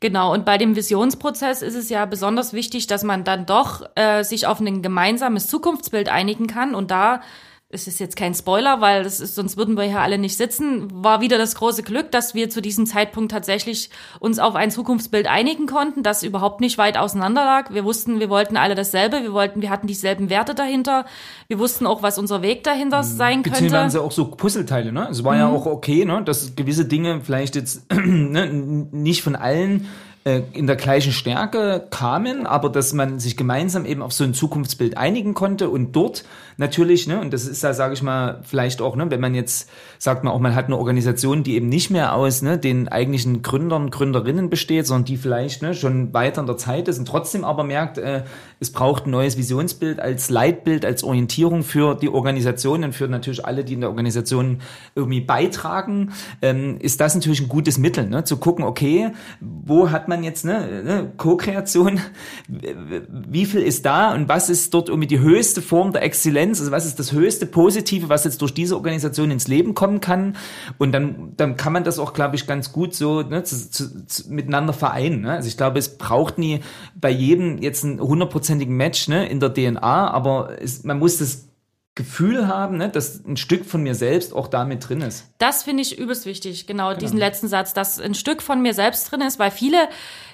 [0.00, 4.22] Genau, und bei dem Visionsprozess ist es ja besonders wichtig, dass man dann doch äh,
[4.24, 7.22] sich auf ein gemeinsames Zukunftsbild einigen kann und da
[7.68, 10.88] es ist jetzt kein Spoiler, weil das ist, sonst würden wir hier alle nicht sitzen,
[11.02, 15.26] war wieder das große Glück, dass wir zu diesem Zeitpunkt tatsächlich uns auf ein Zukunftsbild
[15.26, 17.74] einigen konnten, das überhaupt nicht weit auseinander lag.
[17.74, 21.06] Wir wussten, wir wollten alle dasselbe, wir wollten, wir hatten dieselben Werte dahinter,
[21.48, 23.06] wir wussten auch, was unser Weg dahinter mhm.
[23.06, 23.62] sein könnte.
[23.62, 25.08] Beziehungsweise auch so Puzzleteile, ne?
[25.10, 25.40] Es war mhm.
[25.40, 29.88] ja auch okay, ne, dass gewisse Dinge vielleicht jetzt ne, nicht von allen
[30.26, 34.98] in der gleichen Stärke kamen, aber dass man sich gemeinsam eben auf so ein Zukunftsbild
[34.98, 36.24] einigen konnte und dort
[36.56, 39.70] natürlich, ne, und das ist da, sage ich mal, vielleicht auch, ne, wenn man jetzt
[39.98, 43.42] sagt man auch, man hat eine Organisation, die eben nicht mehr aus ne, den eigentlichen
[43.42, 47.44] Gründern, Gründerinnen besteht, sondern die vielleicht ne, schon weiter in der Zeit ist und trotzdem
[47.44, 48.24] aber merkt, äh,
[48.58, 53.44] es braucht ein neues Visionsbild als Leitbild, als Orientierung für die Organisation und für natürlich
[53.44, 54.60] alle, die in der Organisation
[54.94, 60.08] irgendwie beitragen, ähm, ist das natürlich ein gutes Mittel, ne, zu gucken, okay, wo hat
[60.08, 62.00] man jetzt ne, ne Co-Kreation,
[62.48, 66.72] wie viel ist da und was ist dort irgendwie die höchste Form der Exzellenz, also
[66.72, 70.36] was ist das höchste Positive, was jetzt durch diese Organisation ins Leben kommen kann
[70.78, 74.06] und dann, dann kann man das auch, glaube ich, ganz gut so ne, zu, zu,
[74.06, 75.22] zu, miteinander vereinen.
[75.22, 75.32] Ne?
[75.32, 76.60] Also ich glaube, es braucht nie
[76.94, 78.00] bei jedem jetzt ein
[78.46, 81.48] hundertprozentigen Match ne, in der DNA, aber es, man muss das
[81.94, 85.30] Gefühl haben, ne, dass ein Stück von mir selbst auch da mit drin ist.
[85.38, 88.74] Das finde ich übelst wichtig, genau, genau, diesen letzten Satz, dass ein Stück von mir
[88.74, 89.88] selbst drin ist, weil viele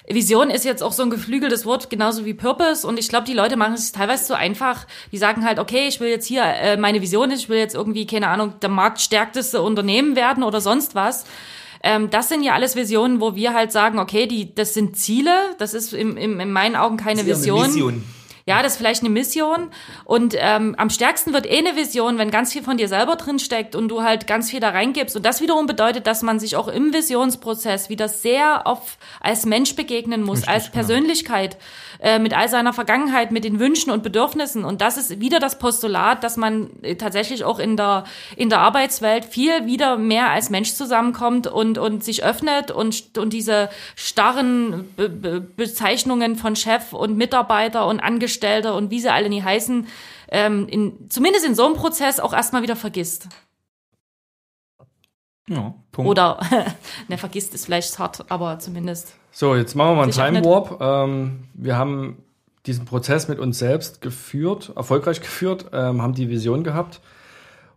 [0.05, 2.85] Vision ist jetzt auch so ein geflügeltes Wort, genauso wie Purpose.
[2.85, 4.85] Und ich glaube, die Leute machen es teilweise so einfach.
[5.13, 7.75] Die sagen halt, okay, ich will jetzt hier, äh, meine Vision ist, ich will jetzt
[7.75, 11.23] irgendwie, keine Ahnung, der marktstärkteste Unternehmen werden oder sonst was.
[11.83, 15.33] Ähm, das sind ja alles Visionen, wo wir halt sagen, okay, die, das sind Ziele.
[15.59, 17.63] Das ist im, im, in meinen Augen keine Vision.
[17.63, 18.03] Eine Vision.
[18.45, 19.69] Ja, das ist vielleicht eine Mission.
[20.03, 23.39] Und ähm, am stärksten wird eh eine Vision, wenn ganz viel von dir selber drin
[23.39, 25.15] steckt und du halt ganz viel da reingibst.
[25.15, 29.75] Und das wiederum bedeutet, dass man sich auch im Visionsprozess wieder sehr auf als Mensch
[29.75, 30.73] begegnen muss, Richtig, als genau.
[30.73, 31.51] Persönlichkeit.
[31.51, 31.63] Genau
[32.03, 34.65] äh, mit all seiner Vergangenheit, mit den Wünschen und Bedürfnissen.
[34.65, 38.03] Und das ist wieder das Postulat, dass man äh, tatsächlich auch in der,
[38.35, 43.31] in der Arbeitswelt viel wieder mehr als Mensch zusammenkommt und, und sich öffnet und, und
[43.31, 49.29] diese starren Be Be Bezeichnungen von Chef und Mitarbeiter und Angestellter und wie sie alle
[49.29, 49.87] nie heißen,
[50.27, 53.29] ähm, in, zumindest in so einem Prozess auch erstmal wieder vergisst.
[55.49, 56.09] Ja, Punkt.
[56.09, 56.39] Oder,
[57.09, 59.15] ne, vergisst ist vielleicht hart, aber zumindest.
[59.31, 60.79] So, jetzt machen wir mal einen Time Warp.
[60.79, 62.17] Ähm, wir haben
[62.65, 67.01] diesen Prozess mit uns selbst geführt, erfolgreich geführt, ähm, haben die Vision gehabt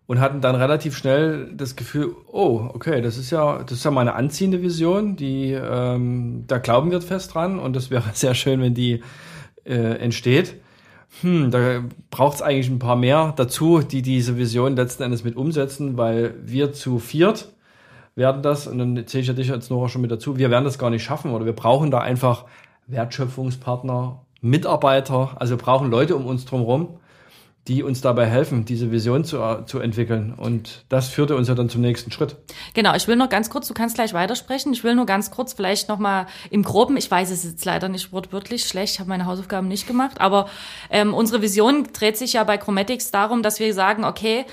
[0.07, 3.91] und hatten dann relativ schnell das Gefühl, oh, okay, das ist ja, das ist ja
[3.91, 8.35] mal eine anziehende Vision, die, ähm, da glauben wir fest dran und das wäre sehr
[8.35, 9.03] schön, wenn die
[9.65, 10.55] äh, entsteht.
[11.23, 15.35] Hm, da braucht es eigentlich ein paar mehr dazu, die diese Vision letzten Endes mit
[15.35, 17.49] umsetzen, weil wir zu viert
[18.17, 20.65] werden das, und dann zähle ich ja dich als Nora schon mit dazu, wir werden
[20.65, 22.47] das gar nicht schaffen oder wir brauchen da einfach
[22.87, 26.99] Wertschöpfungspartner, Mitarbeiter, also wir brauchen Leute um uns drumherum,
[27.69, 30.35] die uns dabei helfen, diese Vision zu, zu entwickeln.
[30.37, 32.37] Und das führte uns ja dann zum nächsten Schritt.
[32.75, 34.73] Genau, ich will noch ganz kurz, du kannst gleich weitersprechen.
[34.73, 38.13] Ich will nur ganz kurz vielleicht nochmal im Groben, ich weiß es jetzt leider nicht
[38.13, 40.49] wortwörtlich schlecht, ich habe meine Hausaufgaben nicht gemacht, aber
[40.91, 44.45] ähm, unsere Vision dreht sich ja bei Chromatics darum, dass wir sagen, okay,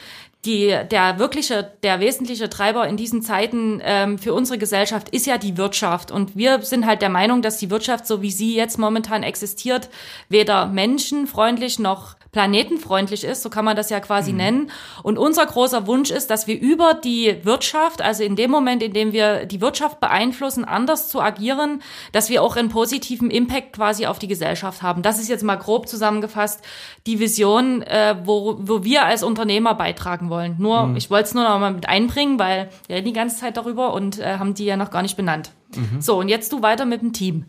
[0.46, 5.38] die, der wirkliche, der wesentliche Treiber in diesen Zeiten ähm, für unsere Gesellschaft ist ja
[5.38, 6.12] die Wirtschaft.
[6.12, 9.90] Und wir sind halt der Meinung, dass die Wirtschaft, so wie sie jetzt momentan existiert,
[10.28, 14.38] weder menschenfreundlich noch planetenfreundlich ist, so kann man das ja quasi mhm.
[14.38, 14.72] nennen.
[15.04, 18.92] Und unser großer Wunsch ist, dass wir über die Wirtschaft, also in dem Moment, in
[18.92, 24.08] dem wir die Wirtschaft beeinflussen, anders zu agieren, dass wir auch einen positiven Impact quasi
[24.08, 25.02] auf die Gesellschaft haben.
[25.04, 26.62] Das ist jetzt mal grob zusammengefasst
[27.06, 30.56] die Vision, äh, wo, wo wir als Unternehmer beitragen wollen.
[30.58, 30.98] Nur, mhm.
[30.98, 33.94] ich wollte es nur noch mal mit einbringen, weil wir reden die ganze Zeit darüber
[33.94, 35.52] und äh, haben die ja noch gar nicht benannt.
[35.78, 36.02] Mhm.
[36.02, 37.46] So, und jetzt du weiter mit dem Team.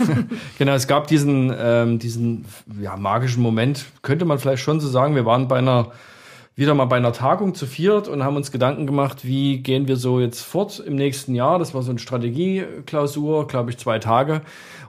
[0.58, 2.44] genau, es gab diesen, ähm, diesen
[2.80, 5.14] ja, magischen Moment, könnte man vielleicht schon so sagen.
[5.14, 5.92] Wir waren bei einer
[6.56, 9.96] wieder mal bei einer Tagung zu viert und haben uns Gedanken gemacht, wie gehen wir
[9.96, 11.58] so jetzt fort im nächsten Jahr.
[11.58, 14.42] Das war so eine Strategieklausur, glaube ich, zwei Tage.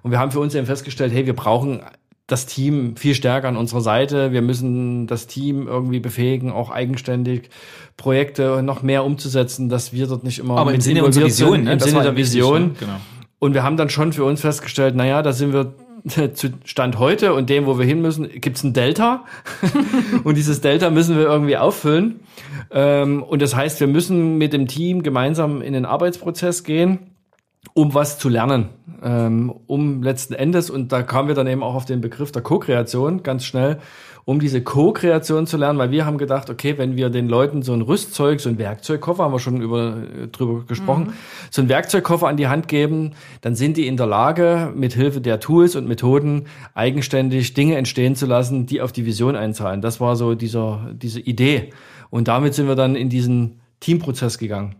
[0.03, 1.81] Und wir haben für uns eben festgestellt, hey, wir brauchen
[2.27, 4.31] das Team viel stärker an unserer Seite.
[4.31, 7.49] Wir müssen das Team irgendwie befähigen, auch eigenständig
[7.97, 11.73] Projekte noch mehr umzusetzen, dass wir dort nicht immer Aber im Sinne unserer Vision, ne?
[11.73, 12.71] im das Sinne der Vision.
[12.71, 12.87] Wichtig, ne?
[12.87, 12.99] genau.
[13.37, 15.73] Und wir haben dann schon für uns festgestellt, naja, da sind wir
[16.33, 19.25] zu Stand heute und dem, wo wir hin müssen, gibt's ein Delta.
[20.23, 22.21] und dieses Delta müssen wir irgendwie auffüllen.
[22.71, 27.14] Ähm, und das heißt, wir müssen mit dem Team gemeinsam in den Arbeitsprozess gehen
[27.75, 28.69] um was zu lernen,
[29.03, 32.41] ähm, um letzten Endes, und da kamen wir dann eben auch auf den Begriff der
[32.41, 33.79] Co-Kreation ganz schnell,
[34.23, 37.73] um diese Co-Kreation zu lernen, weil wir haben gedacht, okay, wenn wir den Leuten so
[37.73, 39.97] ein Rüstzeug, so ein Werkzeugkoffer, haben wir schon über,
[40.31, 41.13] drüber gesprochen, mhm.
[41.51, 43.11] so ein Werkzeugkoffer an die Hand geben,
[43.41, 48.15] dann sind die in der Lage, mit Hilfe der Tools und Methoden eigenständig Dinge entstehen
[48.15, 49.81] zu lassen, die auf die Vision einzahlen.
[49.81, 51.71] Das war so dieser, diese Idee.
[52.09, 54.77] Und damit sind wir dann in diesen Teamprozess gegangen.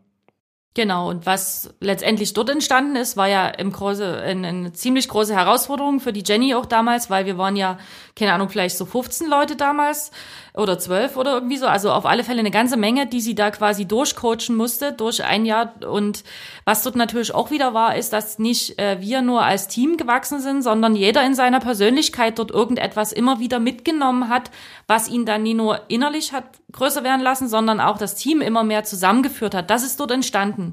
[0.75, 6.01] Genau, und was letztendlich dort entstanden ist, war ja im große, eine, ziemlich große Herausforderung
[6.01, 7.77] für die Jenny auch damals, weil wir waren ja,
[8.13, 10.11] keine Ahnung, vielleicht so 15 Leute damals
[10.53, 11.67] oder 12 oder irgendwie so.
[11.67, 15.45] Also auf alle Fälle eine ganze Menge, die sie da quasi durchcoachen musste, durch ein
[15.45, 15.73] Jahr.
[15.87, 16.25] Und
[16.65, 20.41] was dort natürlich auch wieder war, ist, dass nicht äh, wir nur als Team gewachsen
[20.41, 24.51] sind, sondern jeder in seiner Persönlichkeit dort irgendetwas immer wieder mitgenommen hat,
[24.87, 28.63] was ihn dann nie nur innerlich hat größer werden lassen, sondern auch das Team immer
[28.63, 29.69] mehr zusammengeführt hat.
[29.69, 30.64] Das ist dort entstanden.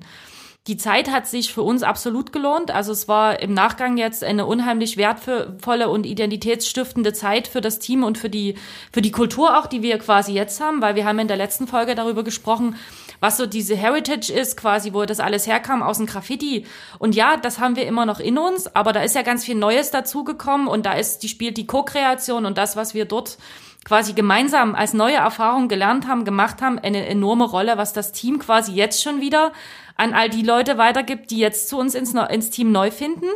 [0.69, 2.71] Die Zeit hat sich für uns absolut gelohnt.
[2.71, 8.05] Also es war im Nachgang jetzt eine unheimlich wertvolle und identitätsstiftende Zeit für das Team
[8.05, 8.55] und für die,
[8.93, 11.67] für die Kultur auch, die wir quasi jetzt haben, weil wir haben in der letzten
[11.67, 12.77] Folge darüber gesprochen,
[13.19, 16.65] was so diese Heritage ist, quasi, wo das alles herkam aus dem Graffiti.
[17.01, 19.57] Und ja, das haben wir immer noch in uns, aber da ist ja ganz viel
[19.57, 23.37] Neues dazugekommen und da ist, die spielt die Co-Kreation und das, was wir dort
[23.85, 28.39] quasi gemeinsam als neue Erfahrung gelernt haben, gemacht haben, eine enorme Rolle, was das Team
[28.39, 29.53] quasi jetzt schon wieder
[30.03, 33.27] an all die Leute weitergibt, die jetzt zu uns ins, ins Team neu finden.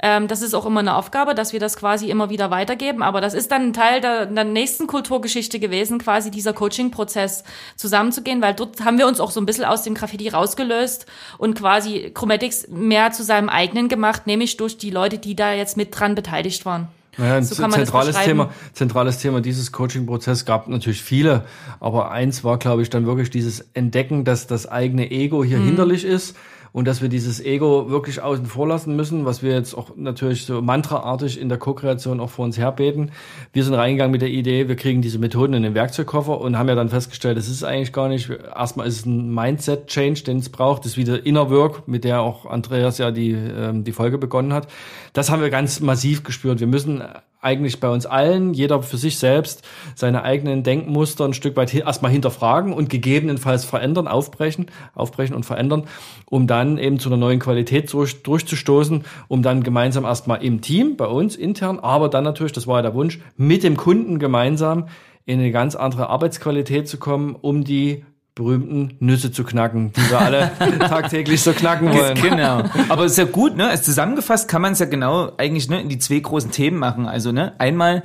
[0.00, 3.02] Ähm, das ist auch immer eine Aufgabe, dass wir das quasi immer wieder weitergeben.
[3.02, 7.42] Aber das ist dann ein Teil der, der nächsten Kulturgeschichte gewesen, quasi dieser Coaching-Prozess
[7.74, 11.06] zusammenzugehen, weil dort haben wir uns auch so ein bisschen aus dem Graffiti rausgelöst
[11.36, 15.76] und quasi Chromatics mehr zu seinem eigenen gemacht, nämlich durch die Leute, die da jetzt
[15.76, 16.88] mit dran beteiligt waren.
[17.18, 21.44] Naja, ein so zentrales Thema, zentrales Thema dieses Coaching-Prozess gab natürlich viele,
[21.80, 25.66] aber eins war, glaube ich, dann wirklich dieses Entdecken, dass das eigene Ego hier mhm.
[25.66, 26.36] hinderlich ist
[26.72, 30.44] und dass wir dieses Ego wirklich außen vor lassen müssen, was wir jetzt auch natürlich
[30.44, 33.10] so mantraartig in der Co-Kreation auch vor uns herbeten.
[33.52, 36.68] Wir sind reingegangen mit der Idee, wir kriegen diese Methoden in den Werkzeugkoffer und haben
[36.68, 40.48] ja dann festgestellt, es ist eigentlich gar nicht, erstmal ist es ein Mindset-Change, den es
[40.48, 44.18] braucht, das ist wieder Inner Work, mit der auch Andreas ja die, ähm, die Folge
[44.18, 44.68] begonnen hat.
[45.12, 46.60] Das haben wir ganz massiv gespürt.
[46.60, 47.02] Wir müssen
[47.40, 49.62] eigentlich bei uns allen, jeder für sich selbst,
[49.94, 55.84] seine eigenen Denkmuster ein Stück weit erstmal hinterfragen und gegebenenfalls verändern, aufbrechen, aufbrechen und verändern,
[56.26, 60.96] um dann eben zu einer neuen Qualität durch, durchzustoßen, um dann gemeinsam erstmal im Team,
[60.96, 64.88] bei uns intern, aber dann natürlich, das war ja der Wunsch, mit dem Kunden gemeinsam
[65.24, 68.04] in eine ganz andere Arbeitsqualität zu kommen, um die
[68.38, 72.14] berühmten Nüsse zu knacken, die wir alle tagtäglich so knacken wollen.
[72.14, 72.62] Genau.
[72.88, 73.68] Aber ist ja gut, ne?
[73.68, 77.06] Als zusammengefasst kann man es ja genau eigentlich ne, in die zwei großen Themen machen.
[77.06, 78.04] Also ne, einmal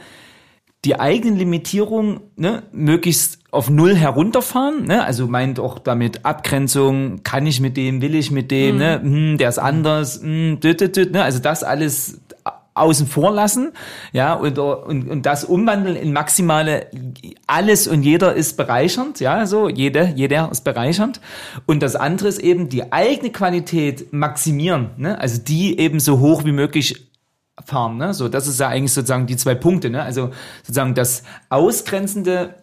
[0.85, 5.03] die eigenen Limitierung ne, möglichst auf null herunterfahren, ne?
[5.03, 8.81] Also meint auch damit Abgrenzung, kann ich mit dem, will ich mit dem, mhm.
[8.81, 9.01] ne?
[9.01, 11.23] Hm, der ist anders, hm, düt, düt, düt, ne?
[11.23, 12.19] Also das alles
[12.75, 13.71] außen vor lassen,
[14.11, 16.87] ja, und, und, und das umwandeln in maximale,
[17.47, 21.21] alles und jeder ist bereichernd, ja, so, jede, jeder ist bereichernd.
[21.65, 26.43] Und das andere ist eben die eigene Qualität maximieren, ne, also die eben so hoch
[26.45, 27.09] wie möglich
[27.63, 30.31] fahren, ne, so, das ist ja eigentlich sozusagen die zwei Punkte, ne, also
[30.63, 32.62] sozusagen das Ausgrenzende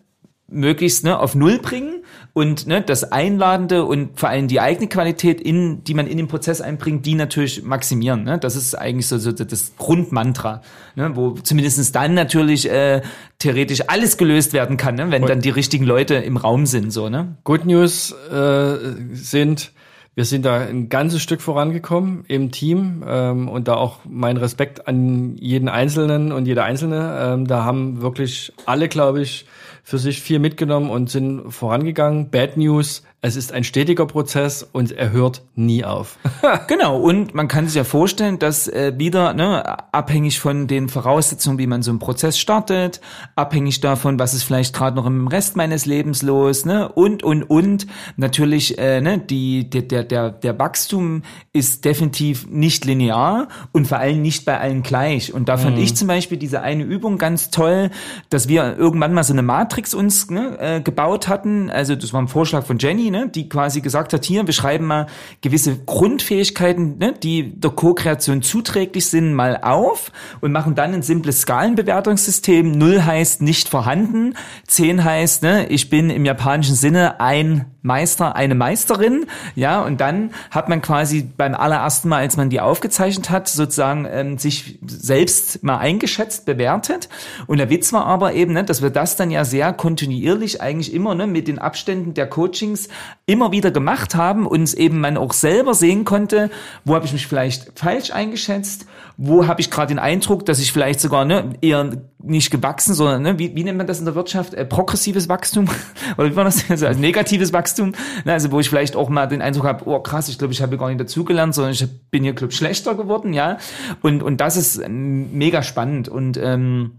[0.50, 5.40] möglichst ne, auf Null bringen und ne, das Einladende und vor allem die eigene Qualität,
[5.40, 8.24] in, die man in den Prozess einbringt, die natürlich maximieren.
[8.24, 8.38] Ne?
[8.38, 10.62] Das ist eigentlich so, so das Grundmantra,
[10.94, 11.10] ne?
[11.14, 13.02] wo zumindestens dann natürlich äh,
[13.38, 15.10] theoretisch alles gelöst werden kann, ne?
[15.10, 16.92] wenn und dann die richtigen Leute im Raum sind.
[16.92, 17.36] So, ne?
[17.44, 18.76] Good News äh,
[19.12, 19.72] sind,
[20.14, 24.86] wir sind da ein ganzes Stück vorangekommen im Team ähm, und da auch mein Respekt
[24.86, 27.18] an jeden Einzelnen und jede Einzelne.
[27.20, 29.46] Ähm, da haben wirklich alle, glaube ich,
[29.82, 32.30] für sich viel mitgenommen und sind vorangegangen.
[32.30, 36.18] Bad News, es ist ein stetiger Prozess und er hört nie auf.
[36.68, 41.58] genau, und man kann sich ja vorstellen, dass äh, wieder ne, abhängig von den Voraussetzungen,
[41.58, 43.00] wie man so einen Prozess startet,
[43.36, 47.42] abhängig davon, was ist vielleicht gerade noch im Rest meines Lebens los, ne, und, und,
[47.42, 53.98] und, natürlich, äh, ne, die, der, der, der, Wachstum ist definitiv nicht linear und vor
[53.98, 55.32] allem nicht bei allen gleich.
[55.32, 55.82] Und da fand mhm.
[55.82, 57.90] ich zum Beispiel diese eine Übung ganz toll,
[58.28, 61.70] dass wir irgendwann mal so eine Matrix uns ne, äh, gebaut hatten.
[61.70, 64.86] Also das war ein Vorschlag von Jenny, ne, die quasi gesagt hat, hier, wir schreiben
[64.86, 65.06] mal
[65.40, 71.42] gewisse Grundfähigkeiten, ne, die der Co-Kreation zuträglich sind, mal auf und machen dann ein simples
[71.42, 72.70] Skalenbewertungssystem.
[72.70, 74.34] Null heißt nicht vorhanden,
[74.66, 80.32] zehn heißt, ne, ich bin im japanischen Sinne ein Meister, eine Meisterin, ja, und dann
[80.50, 85.62] hat man quasi beim allerersten Mal, als man die aufgezeichnet hat, sozusagen ähm, sich selbst
[85.62, 87.08] mal eingeschätzt, bewertet.
[87.46, 90.92] Und der Witz war aber eben, ne, dass wir das dann ja sehr kontinuierlich eigentlich
[90.92, 92.88] immer ne, mit den Abständen der Coachings
[93.26, 96.50] immer wieder gemacht haben und eben man auch selber sehen konnte,
[96.84, 100.72] wo habe ich mich vielleicht falsch eingeschätzt, wo habe ich gerade den Eindruck, dass ich
[100.72, 101.90] vielleicht sogar ne, eher
[102.22, 104.54] nicht gewachsen, sondern ne, wie, wie nennt man das in der Wirtschaft?
[104.54, 105.68] Äh, progressives Wachstum
[106.16, 106.70] oder wie war das?
[106.70, 107.92] Also, also negatives Wachstum,
[108.24, 110.62] ne, also wo ich vielleicht auch mal den Eindruck habe, oh krass, ich glaube, ich
[110.62, 113.58] habe gar nicht dazugelernt, sondern ich bin hier glaube schlechter geworden, ja.
[114.00, 116.92] Und und das ist mega spannend und ähm,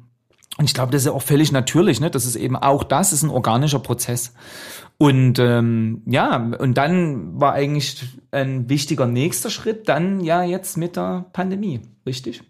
[0.58, 2.12] und ich glaube, das ist ja auch völlig natürlich, ne?
[2.12, 4.34] Das ist eben auch das ist ein organischer Prozess.
[4.98, 10.96] Und ähm, ja, und dann war eigentlich ein wichtiger nächster Schritt dann ja jetzt mit
[10.96, 12.44] der Pandemie, richtig?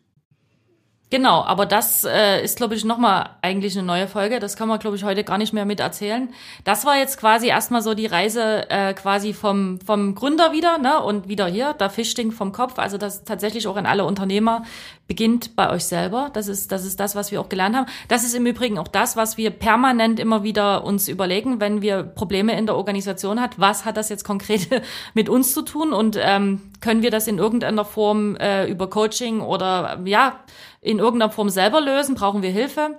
[1.11, 4.39] Genau, aber das äh, ist, glaube ich, nochmal eigentlich eine neue Folge.
[4.39, 6.29] Das kann man, glaube ich, heute gar nicht mehr mit erzählen.
[6.63, 11.03] Das war jetzt quasi erstmal so die Reise äh, quasi vom, vom Gründer wieder, ne?
[11.03, 12.79] Und wieder hier, der Fischding vom Kopf.
[12.79, 14.63] Also das tatsächlich auch an alle Unternehmer
[15.05, 16.29] beginnt bei euch selber.
[16.31, 17.87] Das ist, das ist das, was wir auch gelernt haben.
[18.07, 22.03] Das ist im Übrigen auch das, was wir permanent immer wieder uns überlegen, wenn wir
[22.03, 23.59] Probleme in der Organisation hat.
[23.59, 24.69] Was hat das jetzt konkret
[25.13, 25.91] mit uns zu tun?
[25.91, 30.39] Und ähm, können wir das in irgendeiner Form äh, über Coaching oder ja,
[30.81, 32.15] in irgendeiner Form selber lösen?
[32.15, 32.97] Brauchen wir Hilfe?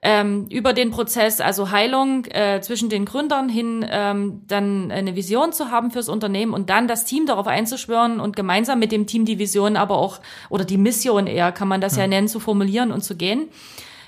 [0.00, 5.52] Ähm, über den Prozess, also Heilung äh, zwischen den Gründern hin, ähm, dann eine Vision
[5.52, 9.24] zu haben fürs Unternehmen und dann das Team darauf einzuschwören und gemeinsam mit dem Team
[9.24, 12.38] die Vision aber auch, oder die Mission eher, kann man das ja, ja nennen, zu
[12.38, 13.48] formulieren und zu gehen,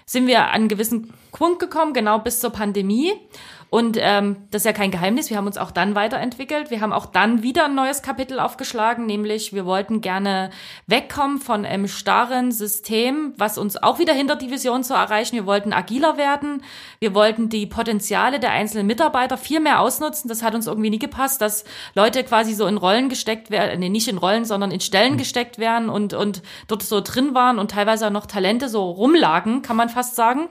[0.06, 3.12] sind wir an einen gewissen Punkt gekommen, genau bis zur Pandemie.
[3.70, 6.72] Und ähm, das ist ja kein Geheimnis, wir haben uns auch dann weiterentwickelt.
[6.72, 10.50] Wir haben auch dann wieder ein neues Kapitel aufgeschlagen, nämlich wir wollten gerne
[10.88, 15.36] wegkommen von einem starren System, was uns auch wieder hindert, die Vision zu erreichen.
[15.36, 16.64] Wir wollten agiler werden.
[16.98, 20.28] Wir wollten die Potenziale der einzelnen Mitarbeiter viel mehr ausnutzen.
[20.28, 23.88] Das hat uns irgendwie nie gepasst, dass Leute quasi so in Rollen gesteckt werden, nee,
[23.88, 25.18] nicht in Rollen, sondern in Stellen mhm.
[25.18, 29.62] gesteckt werden und, und dort so drin waren und teilweise auch noch Talente so rumlagen,
[29.62, 30.48] kann man fast sagen.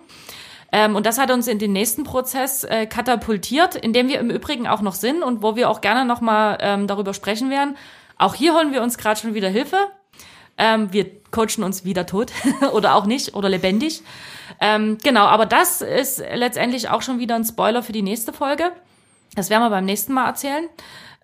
[0.72, 4.30] Ähm, und das hat uns in den nächsten Prozess äh, katapultiert, in dem wir im
[4.30, 7.76] Übrigen auch noch sind und wo wir auch gerne nochmal ähm, darüber sprechen werden.
[8.18, 9.78] Auch hier holen wir uns gerade schon wieder Hilfe.
[10.58, 12.32] Ähm, wir coachen uns wieder tot
[12.74, 14.04] oder auch nicht oder lebendig.
[14.60, 18.72] Ähm, genau, aber das ist letztendlich auch schon wieder ein Spoiler für die nächste Folge.
[19.36, 20.68] Das werden wir beim nächsten Mal erzählen.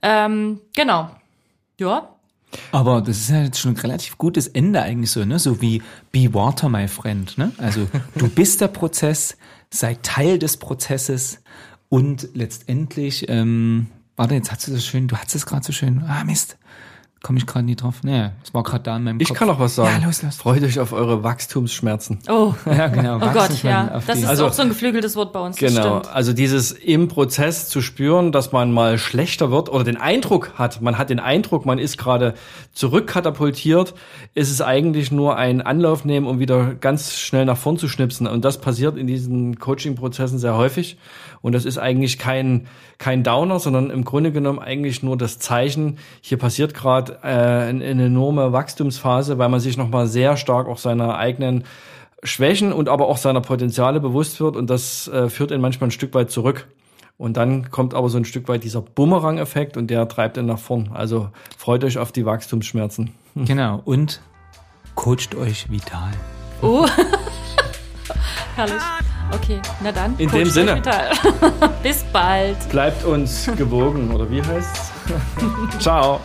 [0.01, 1.09] Ähm, genau.
[1.77, 2.14] Ja,
[2.71, 5.39] aber das ist ja jetzt schon ein relativ gutes Ende eigentlich so, ne?
[5.39, 7.51] So wie Be Water, my friend, ne?
[7.57, 9.37] Also du bist der Prozess,
[9.69, 11.39] sei Teil des Prozesses
[11.89, 16.03] und letztendlich, ähm, warte, jetzt hast du das schön, du hast es gerade so schön,
[16.07, 16.57] ah Mist,
[17.25, 18.01] komme ich gerade nie drauf.
[18.03, 19.35] Nee, es war gerade da in meinem ich Kopf.
[19.35, 19.99] Ich kann auch was sagen.
[19.99, 20.35] Ja, los, los.
[20.35, 22.19] Freut euch auf eure Wachstumsschmerzen.
[22.29, 23.15] Oh, ja, genau.
[23.15, 23.99] oh Gott, ja.
[24.05, 25.57] Das ist also, auch so ein geflügeltes Wort bei uns.
[25.57, 26.01] Genau.
[26.01, 30.83] Also dieses im Prozess zu spüren, dass man mal schlechter wird oder den Eindruck hat,
[30.83, 32.35] man hat den Eindruck, man ist gerade
[32.73, 33.95] zurückkatapultiert,
[34.35, 38.27] ist es eigentlich nur ein Anlauf nehmen, um wieder ganz schnell nach vorn zu schnipsen.
[38.27, 40.97] Und das passiert in diesen Coaching-Prozessen sehr häufig.
[41.41, 45.99] Und das ist eigentlich kein, kein Downer, sondern im Grunde genommen eigentlich nur das Zeichen,
[46.21, 46.73] hier passiert
[47.21, 51.63] gerade äh, eine, eine enorme Wachstumsphase, weil man sich nochmal sehr stark auch seiner eigenen
[52.23, 55.91] Schwächen und aber auch seiner Potenziale bewusst wird und das äh, führt ihn manchmal ein
[55.91, 56.67] Stück weit zurück.
[57.17, 60.59] Und dann kommt aber so ein Stück weit dieser Bumerang-Effekt und der treibt ihn nach
[60.59, 60.89] vorn.
[60.93, 63.11] Also freut euch auf die Wachstumsschmerzen.
[63.35, 63.81] Genau.
[63.85, 64.21] Und
[64.95, 66.11] coacht euch vital.
[66.61, 66.85] Oh.
[68.55, 68.81] Herrlich.
[69.31, 70.15] Okay, na dann.
[70.17, 70.81] In dem Sinne.
[71.83, 72.57] Bis bald.
[72.69, 74.91] Bleibt uns gewogen, oder wie heißt's?
[75.79, 76.19] Ciao.